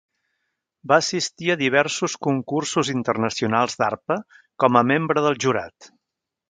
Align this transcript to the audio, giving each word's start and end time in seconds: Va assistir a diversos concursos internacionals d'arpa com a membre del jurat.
Va 0.91 0.97
assistir 1.03 1.51
a 1.53 1.57
diversos 1.59 2.17
concursos 2.29 2.91
internacionals 2.97 3.79
d'arpa 3.83 4.21
com 4.65 4.83
a 4.83 4.87
membre 4.95 5.29
del 5.29 5.41
jurat. 5.47 5.93